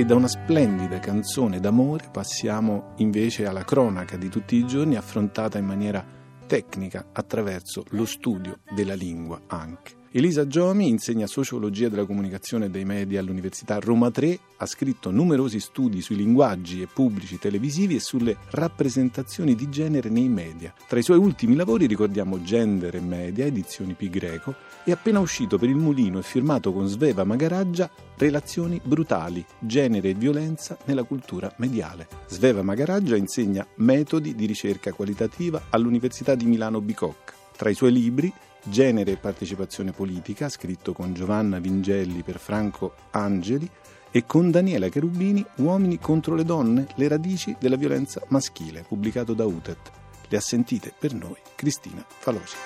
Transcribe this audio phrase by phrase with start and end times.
[0.00, 5.58] E da una splendida canzone d'amore passiamo invece alla cronaca di tutti i giorni affrontata
[5.58, 6.02] in maniera
[6.46, 9.99] tecnica attraverso lo studio della lingua anche.
[10.12, 15.60] Elisa Giomi insegna sociologia della comunicazione e dei media all'Università Roma 3, ha scritto numerosi
[15.60, 20.74] studi sui linguaggi e pubblici televisivi e sulle rappresentazioni di genere nei media.
[20.88, 25.58] Tra i suoi ultimi lavori ricordiamo Gender e Media, edizioni Pi Greco, e appena uscito
[25.58, 31.54] per il mulino e firmato con Sveva Magaraggia Relazioni brutali, genere e violenza nella cultura
[31.58, 32.08] mediale.
[32.26, 37.34] Sveva Magaraggia insegna metodi di ricerca qualitativa all'Università di Milano Bicocca.
[37.56, 38.32] Tra i suoi libri
[38.62, 43.68] Genere e partecipazione politica, scritto con Giovanna Vingelli per Franco Angeli,
[44.10, 49.44] e con Daniela Cherubini Uomini contro le donne, le radici della violenza maschile, pubblicato da
[49.44, 49.90] UTET.
[50.28, 52.56] Le ha sentite per noi Cristina Faloci.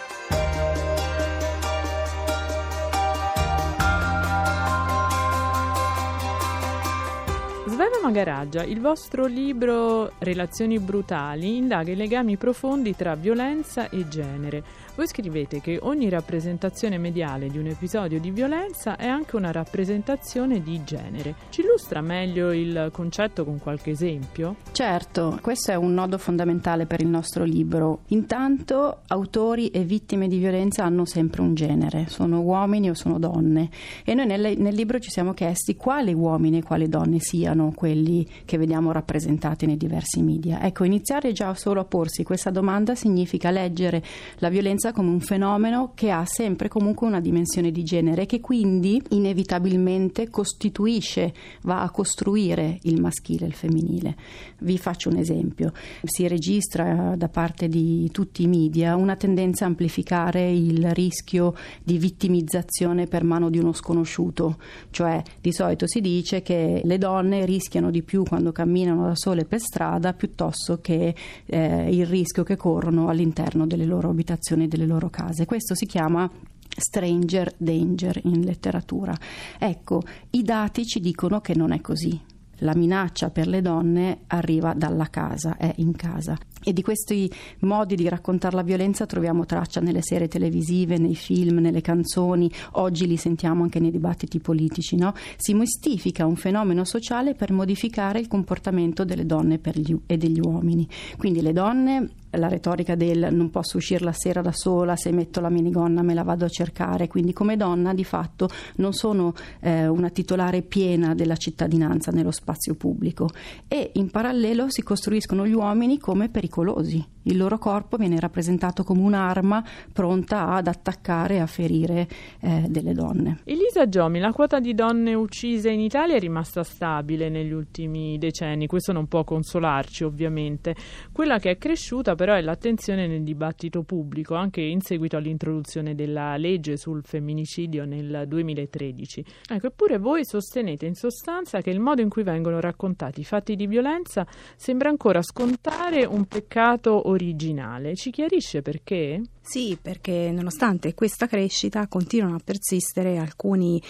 [7.74, 14.62] Sveva Magaraggia, il vostro libro Relazioni brutali indaga i legami profondi tra violenza e genere.
[14.94, 20.62] Voi scrivete che ogni rappresentazione mediale di un episodio di violenza è anche una rappresentazione
[20.62, 21.34] di genere.
[21.48, 24.54] Ci illustra meglio il concetto con qualche esempio?
[24.70, 28.02] Certo, questo è un nodo fondamentale per il nostro libro.
[28.10, 33.68] Intanto autori e vittime di violenza hanno sempre un genere, sono uomini o sono donne
[34.04, 38.26] e noi nel, nel libro ci siamo chiesti quali uomini e quali donne siano quelli
[38.44, 40.62] che vediamo rappresentati nei diversi media.
[40.62, 44.02] Ecco, iniziare già solo a porsi questa domanda significa leggere
[44.38, 48.26] la violenza violenza come un fenomeno che ha sempre comunque una dimensione di genere e
[48.26, 54.16] che quindi inevitabilmente costituisce, va a costruire il maschile e il femminile.
[54.60, 55.72] Vi faccio un esempio.
[56.02, 61.98] Si registra da parte di tutti i media una tendenza a amplificare il rischio di
[61.98, 64.56] vittimizzazione per mano di uno sconosciuto,
[64.90, 69.44] cioè di solito si dice che le donne rischiano di più quando camminano da sole
[69.44, 71.14] per strada piuttosto che
[71.46, 75.46] eh, il rischio che corrono all'interno delle loro abitazioni delle loro case.
[75.46, 76.28] Questo si chiama
[76.76, 79.14] stranger danger in letteratura.
[79.58, 82.20] Ecco, i dati ci dicono che non è così.
[82.58, 86.36] La minaccia per le donne arriva dalla casa, è in casa.
[86.62, 91.58] E di questi modi di raccontare la violenza troviamo traccia nelle serie televisive, nei film,
[91.58, 94.96] nelle canzoni, oggi li sentiamo anche nei dibattiti politici.
[94.96, 95.12] No?
[95.36, 100.88] Si mistifica un fenomeno sociale per modificare il comportamento delle donne gli, e degli uomini.
[101.18, 105.40] Quindi le donne la retorica del non posso uscire la sera da sola, se metto
[105.40, 109.86] la minigonna me la vado a cercare, quindi come donna di fatto non sono eh,
[109.86, 113.28] una titolare piena della cittadinanza nello spazio pubblico
[113.68, 119.00] e in parallelo si costruiscono gli uomini come pericolosi il loro corpo viene rappresentato come
[119.00, 122.08] un'arma pronta ad attaccare e a ferire
[122.40, 123.40] eh, delle donne.
[123.44, 128.66] Elisa Giomi, la quota di donne uccise in Italia è rimasta stabile negli ultimi decenni,
[128.66, 130.74] questo non può consolarci ovviamente.
[131.12, 136.38] Quella che è cresciuta però è l'attenzione nel dibattito pubblico, anche in seguito all'introduzione della
[136.38, 139.24] legge sul femminicidio nel 2013.
[139.50, 143.56] Ecco, eppure voi sostenete in sostanza che il modo in cui vengono raccontati i fatti
[143.56, 144.26] di violenza
[144.56, 147.94] sembra ancora scontare un peccato originale.
[147.94, 149.20] Ci chiarisce perché?
[149.46, 153.80] Sì, perché nonostante questa crescita continuano a persistere alcuni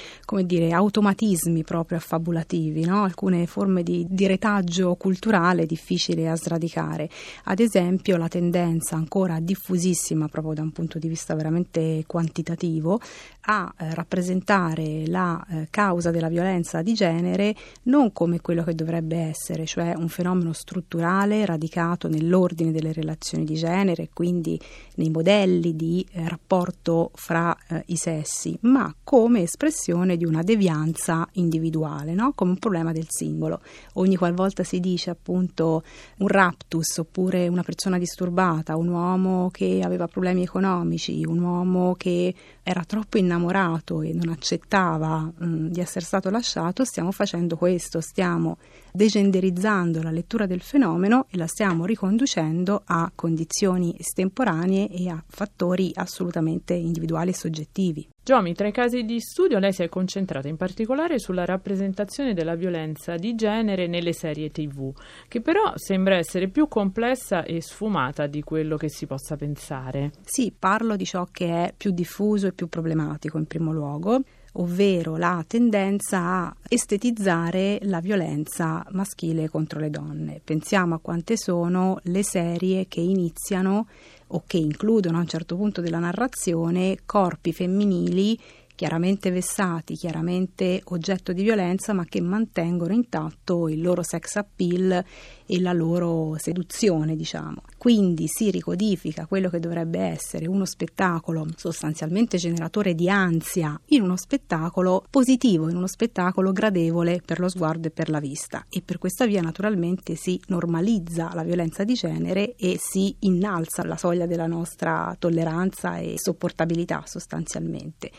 [0.42, 3.04] dire, automatismi proprio affabulativi, no?
[3.04, 7.08] alcune forme di, di, retaggio culturale difficili a sradicare.
[7.44, 13.00] Ad esempio la tendenza ancora diffusissima proprio da un punto di vista veramente quantitativo
[13.46, 19.16] a eh, rappresentare la eh, causa della violenza di genere non come quello che dovrebbe
[19.16, 24.58] essere, cioè un fenomeno strutturale radicato nell'ordine delle relazioni di genere, quindi
[24.94, 31.28] nei modelli di eh, rapporto fra eh, i sessi, ma come espressione di una devianza
[31.32, 32.32] individuale, no?
[32.34, 33.60] come un problema del singolo.
[33.94, 35.82] Ogni qualvolta si dice appunto
[36.18, 42.32] un raptus oppure una persona disturbata, un uomo che aveva problemi economici, un uomo che
[42.64, 48.00] era troppo innamorato e non accettava mh, mm, di essere stato lasciato, stiamo facendo questo,
[48.00, 48.56] stiamo
[48.90, 55.92] degenderizzando la lettura del fenomeno e la stiamo riconducendo a condizioni estemporanee e a fattori
[55.94, 58.08] assolutamente individuali e soggettivi.
[58.24, 62.54] Giomi, tra i casi di studio lei si è concentrata in particolare sulla rappresentazione della
[62.54, 64.94] violenza di genere nelle serie tv,
[65.28, 70.12] che però sembra essere più complessa e sfumata di quello che si possa pensare.
[70.24, 74.22] Sì, parlo di ciò che è più diffuso e più problematico in primo luogo
[74.56, 80.40] ovvero la tendenza a estetizzare la violenza maschile contro le donne.
[80.42, 83.86] Pensiamo a quante sono le serie che iniziano
[84.28, 88.38] o che includono a un certo punto della narrazione corpi femminili
[88.74, 95.04] chiaramente vessati, chiaramente oggetto di violenza, ma che mantengono intatto il loro sex appeal
[95.46, 97.62] e la loro seduzione, diciamo.
[97.84, 104.16] Quindi si ricodifica quello che dovrebbe essere uno spettacolo sostanzialmente generatore di ansia in uno
[104.16, 108.64] spettacolo positivo, in uno spettacolo gradevole per lo sguardo e per la vista.
[108.70, 113.98] E per questa via naturalmente si normalizza la violenza di genere e si innalza la
[113.98, 118.10] soglia della nostra tolleranza e sopportabilità sostanzialmente.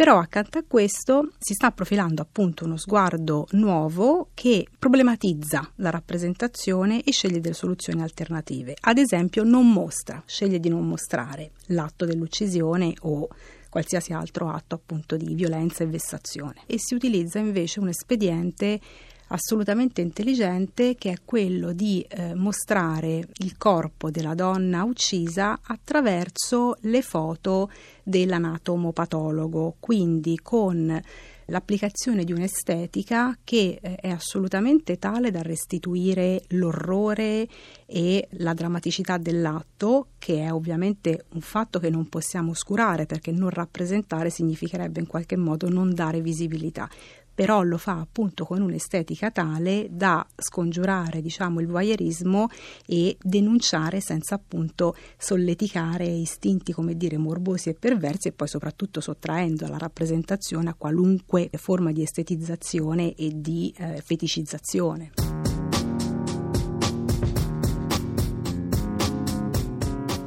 [0.00, 7.02] Però accanto a questo si sta profilando appunto uno sguardo nuovo che problematizza la rappresentazione
[7.02, 8.76] e sceglie delle soluzioni alternative.
[8.80, 13.28] Ad esempio non mostra, sceglie di non mostrare l'atto dell'uccisione o
[13.68, 16.62] qualsiasi altro atto appunto di violenza e vessazione.
[16.66, 18.80] E si utilizza invece un espediente
[19.32, 27.00] assolutamente intelligente che è quello di eh, mostrare il corpo della donna uccisa attraverso le
[27.02, 27.70] foto
[28.02, 31.00] dell'anatomopatologo, quindi con
[31.50, 37.46] l'applicazione di un'estetica che eh, è assolutamente tale da restituire l'orrore
[37.86, 43.50] e la drammaticità dell'atto, che è ovviamente un fatto che non possiamo oscurare perché non
[43.50, 46.88] rappresentare significherebbe in qualche modo non dare visibilità
[47.40, 52.48] però lo fa appunto con un'estetica tale da scongiurare diciamo, il voyeurismo
[52.84, 59.64] e denunciare senza appunto solleticare istinti come dire morbosi e perversi e poi soprattutto sottraendo
[59.64, 65.12] alla rappresentazione a qualunque forma di estetizzazione e di eh, feticizzazione.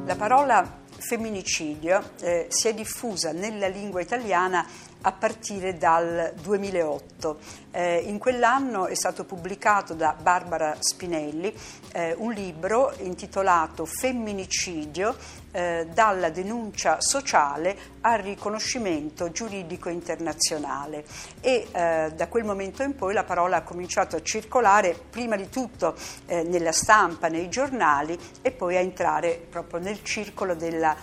[0.04, 4.66] La parola femminicidio eh, si è diffusa nella lingua italiana
[5.02, 7.38] a partire dal 2008.
[7.76, 11.52] Eh, in quell'anno è stato pubblicato da Barbara Spinelli
[11.90, 15.16] eh, un libro intitolato Femminicidio
[15.50, 21.04] eh, dalla denuncia sociale al riconoscimento giuridico internazionale
[21.40, 25.48] e eh, da quel momento in poi la parola ha cominciato a circolare prima di
[25.48, 30.96] tutto eh, nella stampa, nei giornali e poi a entrare proprio nel circolo della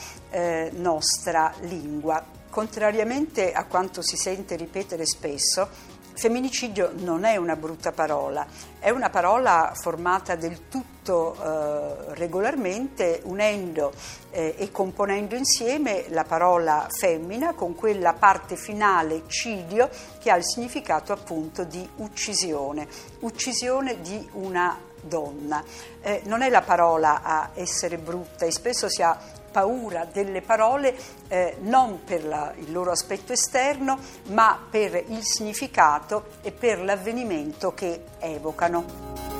[0.76, 2.24] nostra lingua.
[2.50, 5.70] Contrariamente a quanto si sente ripetere spesso,
[6.14, 8.46] femminicidio non è una brutta parola,
[8.80, 13.92] è una parola formata del tutto eh, regolarmente unendo
[14.32, 20.46] eh, e componendo insieme la parola femmina con quella parte finale cidio che ha il
[20.46, 22.88] significato appunto di uccisione,
[23.20, 25.64] uccisione di una donna.
[26.02, 30.96] Eh, non è la parola a essere brutta e spesso si ha paura delle parole
[31.28, 37.74] eh, non per la, il loro aspetto esterno, ma per il significato e per l'avvenimento
[37.74, 39.31] che evocano.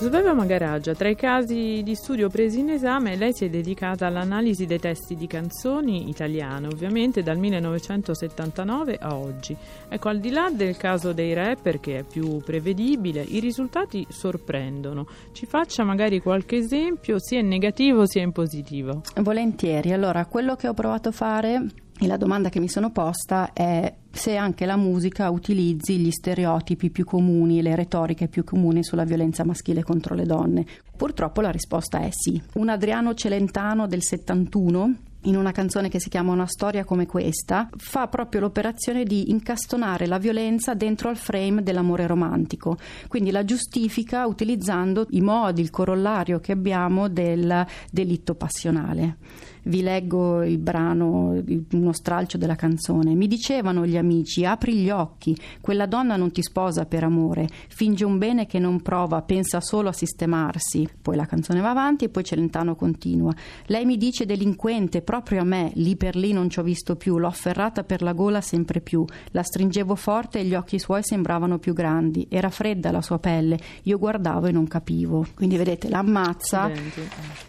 [0.00, 4.64] Sveva Magaraggia, tra i casi di studio presi in esame, lei si è dedicata all'analisi
[4.64, 9.54] dei testi di canzoni italiane, ovviamente dal 1979 a oggi.
[9.90, 15.06] Ecco, al di là del caso dei rapper, che è più prevedibile, i risultati sorprendono.
[15.32, 19.02] Ci faccia magari qualche esempio, sia in negativo sia in positivo.
[19.16, 19.92] Volentieri.
[19.92, 21.62] Allora, quello che ho provato a fare
[22.02, 26.88] e la domanda che mi sono posta è se anche la musica utilizzi gli stereotipi
[26.88, 30.64] più comuni, le retoriche più comuni sulla violenza maschile contro le donne.
[30.96, 32.40] Purtroppo la risposta è sì.
[32.54, 37.68] Un Adriano Celentano del 71 in una canzone che si chiama Una storia come questa,
[37.76, 42.76] fa proprio l'operazione di incastonare la violenza dentro al frame dell'amore romantico.
[43.08, 49.16] Quindi la giustifica utilizzando i modi, il corollario che abbiamo del delitto passionale
[49.64, 51.42] vi leggo il brano,
[51.72, 53.14] uno stralcio della canzone.
[53.14, 58.04] Mi dicevano gli amici, apri gli occhi, quella donna non ti sposa per amore, finge
[58.04, 60.88] un bene che non prova, pensa solo a sistemarsi.
[61.00, 63.34] Poi la canzone va avanti e poi Celentano continua.
[63.66, 67.18] Lei mi dice delinquente, proprio a me, lì per lì non ci ho visto più,
[67.18, 71.58] l'ho afferrata per la gola sempre più, la stringevo forte e gli occhi suoi sembravano
[71.58, 75.26] più grandi, era fredda la sua pelle, io guardavo e non capivo.
[75.34, 76.70] Quindi vedete, l'ammazza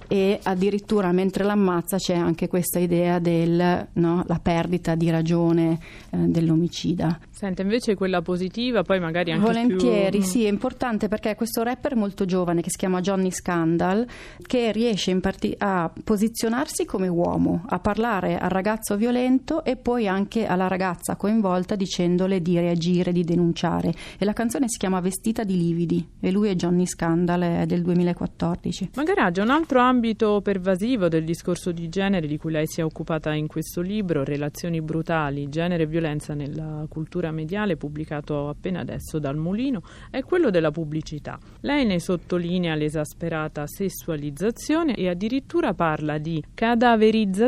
[0.07, 5.77] e addirittura mentre l'ammazza c'è anche questa idea della no, perdita di ragione
[6.09, 7.19] eh, dell'omicida.
[7.29, 10.27] Senta, invece quella positiva, poi magari anche Volentieri, più...
[10.27, 14.07] sì, è importante perché questo rapper molto giovane che si chiama Johnny Scandal,
[14.45, 20.45] che riesce parti- a posizionarsi come uomo, a parlare al ragazzo violento e poi anche
[20.45, 23.93] alla ragazza coinvolta dicendole di reagire, di denunciare.
[24.17, 27.81] E la canzone si chiama Vestita di lividi e lui è Johnny Scandal, è del
[27.81, 28.91] 2014.
[28.95, 32.83] Magari c'è un altro ambito pervasivo del discorso di genere di cui lei si è
[32.83, 39.19] occupata in questo libro, Relazioni brutali, genere e violenza nella cultura mediale, pubblicato appena adesso
[39.19, 41.37] dal Mulino, è quello della pubblicità.
[41.61, 47.40] Lei ne sottolinea l'esasperata sessualizzazione e addirittura parla di cadaverizzazione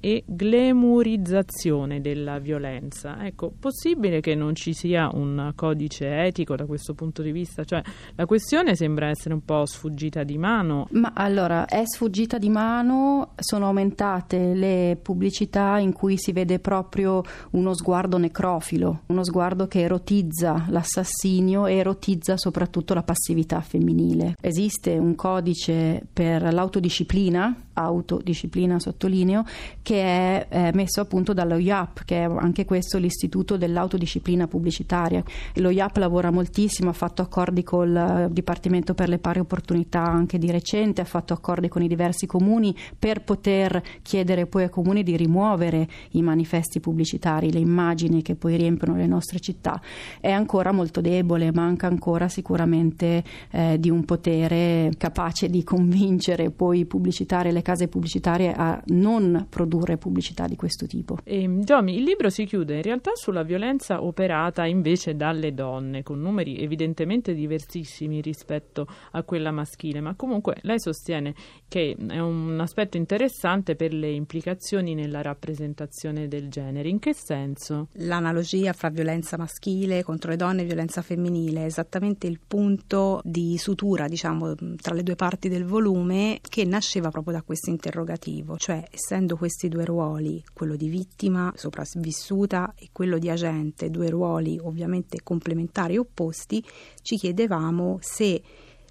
[0.00, 3.24] e glemurizzazione della violenza.
[3.24, 7.64] Ecco, possibile che non ci sia un codice etico da questo punto di vista?
[7.64, 7.82] Cioè,
[8.14, 10.88] la questione sembra essere un po' sfuggita di mano.
[10.90, 17.22] Ma allora, è sfuggita di mano, sono aumentate le pubblicità in cui si vede proprio
[17.52, 24.34] uno sguardo necrofilo, uno sguardo che erotizza l'assassinio e erotizza soprattutto la passività femminile.
[24.40, 29.44] Esiste un codice per l'autodisciplina, autodisciplina sottolineo,
[29.82, 35.22] che è, è messo appunto dallo IAP, che è anche questo l'istituto dell'autodisciplina pubblicitaria.
[35.56, 40.50] Lo IAP lavora moltissimo, ha fatto accordi col Dipartimento per le pari opportunità anche di
[40.50, 45.16] recente, ha fatto accordi con i diversi comuni per poter chiedere poi ai comuni di
[45.16, 49.80] rimuovere i manifesti pubblicitari, le immagini che poi riempiono le nostre città.
[50.20, 56.80] È ancora molto debole, manca ancora sicuramente eh, di un potere capace di convincere poi
[56.80, 61.18] i pubblicitari le case pubblicitarie a non produrre pubblicità di questo tipo.
[61.24, 66.20] E, Giomi, il libro si chiude in realtà sulla violenza operata invece dalle donne, con
[66.20, 71.34] numeri evidentemente diversissimi rispetto a quella maschile, ma comunque lei sostiene
[71.66, 76.88] che è un aspetto interessante per le implicazioni nella rappresentazione del genere.
[76.88, 77.88] In che senso?
[77.94, 83.56] L'analogia fra violenza maschile contro le donne e violenza femminile è esattamente il punto di
[83.58, 88.82] sutura, diciamo, tra le due parti del volume che nasceva proprio da questo interrogativo, cioè
[88.90, 95.20] essendo questi due ruoli, quello di vittima sopravvissuta e quello di agente, due ruoli ovviamente
[95.22, 96.64] complementari e opposti,
[97.02, 98.42] ci chiedevamo se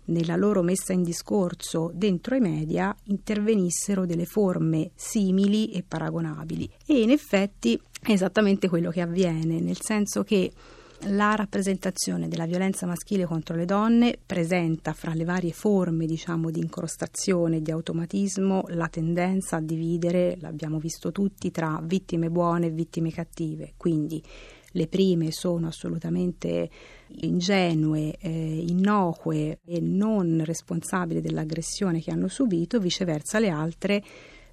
[0.05, 6.70] nella loro messa in discorso dentro i media intervenissero delle forme simili e paragonabili.
[6.86, 10.51] E in effetti è esattamente quello che avviene, nel senso che
[11.07, 16.60] la rappresentazione della violenza maschile contro le donne presenta fra le varie forme diciamo, di
[16.60, 23.12] incrostazione di automatismo la tendenza a dividere, l'abbiamo visto tutti, tra vittime buone e vittime
[23.12, 23.74] cattive.
[23.77, 24.24] Quindi
[24.75, 26.69] le prime sono assolutamente
[27.22, 34.03] ingenue, eh, innocue e non responsabili dell'aggressione che hanno subito, viceversa le altre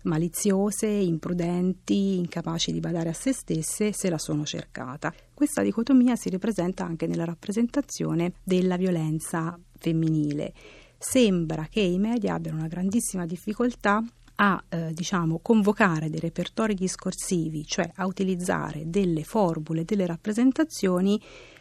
[0.03, 5.13] maliziose, imprudenti, incapaci di badare a se stesse se la sono cercata.
[5.33, 10.53] Questa dicotomia si ripresenta anche nella rappresentazione della violenza femminile.
[10.99, 14.05] Sembra che i media abbiano una grandissima difficoltà
[14.43, 21.21] a eh, diciamo, convocare dei repertori discorsivi, cioè a utilizzare delle formule, delle rappresentazioni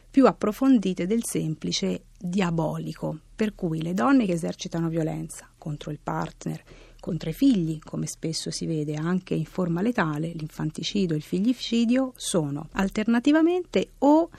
[0.09, 6.63] più approfondite del semplice diabolico, per cui le donne che esercitano violenza contro il partner,
[6.99, 12.13] contro i figli, come spesso si vede anche in forma letale, l'infanticidio e il figlicidio,
[12.15, 14.29] sono alternativamente o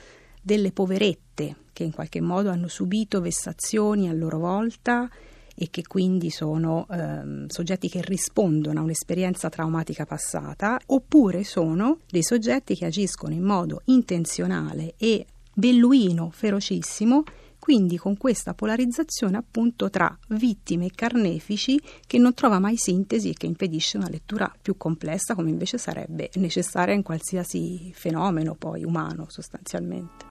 [0.41, 5.09] delle poverette che in qualche modo hanno subito vessazioni a loro volta
[5.55, 12.23] e che quindi sono ehm, soggetti che rispondono a un'esperienza traumatica passata, oppure sono dei
[12.23, 17.23] soggetti che agiscono in modo intenzionale e belluino, ferocissimo,
[17.61, 23.33] quindi con questa polarizzazione appunto tra vittime e carnefici che non trova mai sintesi e
[23.33, 29.27] che impedisce una lettura più complessa come invece sarebbe necessaria in qualsiasi fenomeno poi umano
[29.29, 30.29] sostanzialmente.